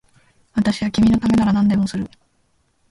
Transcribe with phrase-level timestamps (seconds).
[0.55, 2.09] 私は君のためなら何でもする